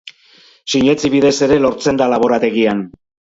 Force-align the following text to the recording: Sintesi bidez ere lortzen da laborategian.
Sintesi 0.71 1.11
bidez 1.15 1.33
ere 1.49 1.59
lortzen 1.67 2.01
da 2.01 2.09
laborategian. 2.15 2.83